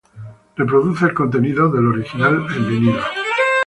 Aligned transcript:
Reproduce 0.55 1.05
el 1.05 1.13
contenido 1.13 1.69
del 1.69 1.89
original 1.89 2.47
en 2.57 2.67
vinilo. 2.67 3.03